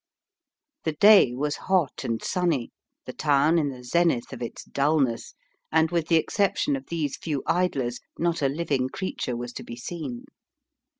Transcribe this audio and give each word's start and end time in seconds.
The 0.83 0.93
day 0.93 1.35
was 1.35 1.55
hot 1.69 2.03
and 2.03 2.23
sunny, 2.23 2.71
the 3.05 3.13
town 3.13 3.59
in 3.59 3.69
the 3.69 3.83
zenith 3.83 4.33
of 4.33 4.41
its 4.41 4.63
dulness, 4.63 5.35
and 5.71 5.91
with 5.91 6.07
the 6.07 6.15
exception 6.15 6.75
of 6.75 6.87
these 6.87 7.17
few 7.17 7.43
idlers, 7.45 7.99
not 8.17 8.41
a 8.41 8.49
living 8.49 8.89
creature 8.89 9.37
was 9.37 9.53
to 9.53 9.63
be 9.63 9.75
seen. 9.75 10.25